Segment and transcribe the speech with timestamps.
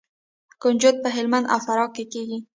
[0.61, 2.39] کنجد په هلمند او فراه کې کیږي.